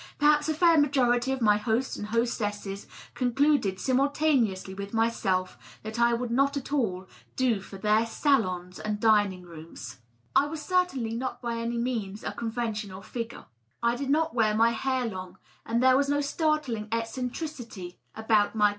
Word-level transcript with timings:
Perhaps 0.17 0.49
a 0.49 0.55
fair 0.55 0.79
majority 0.79 1.31
of 1.31 1.41
my 1.43 1.57
hosts 1.57 1.95
and 1.95 2.07
hostesses 2.07 2.87
concluded 3.13 3.79
simultaneously 3.79 4.73
with 4.73 4.95
myself 4.95 5.59
that 5.83 5.99
I 5.99 6.11
would 6.11 6.31
not 6.31 6.57
at 6.57 6.73
all 6.73 7.07
do 7.35 7.59
for 7.61 7.77
their 7.77 8.07
salons 8.07 8.79
and 8.79 8.99
dining 8.99 9.43
rooms.• 9.43 9.97
I 10.35 10.47
was 10.47 10.59
certainly 10.63 11.13
not 11.15 11.39
by 11.39 11.57
any 11.57 11.77
means 11.77 12.23
a 12.23 12.31
conventional 12.31 13.03
figure. 13.03 13.45
I 13.83 13.95
did 13.95 14.09
not 14.09 14.33
wear 14.33 14.55
my 14.55 14.71
hair 14.71 15.05
long, 15.05 15.37
and 15.67 15.83
there 15.83 15.95
was 15.97 16.09
no 16.09 16.19
startling 16.19 16.87
eccentricity 16.91 17.99
about 18.15 18.55
my 18.55 18.59
DOUGLAS 18.59 18.59
DUANE. 18.59 18.69